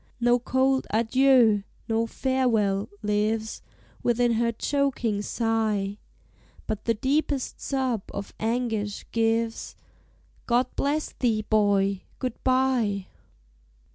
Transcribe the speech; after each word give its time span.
No 0.19 0.39
cold 0.39 0.87
"adieu," 0.89 1.61
no 1.87 2.07
"farewell," 2.07 2.89
lives 3.03 3.61
Within 4.01 4.31
her 4.31 4.51
choking 4.51 5.21
sigh, 5.21 5.99
But 6.65 6.85
the 6.85 6.95
deepest 6.95 7.61
sob 7.61 8.01
of 8.11 8.33
anguish 8.39 9.05
gives, 9.11 9.75
"God 10.47 10.65
bless 10.75 11.11
thee, 11.11 11.43
boy! 11.47 12.01
Good 12.17 12.43
bye!" 12.43 13.09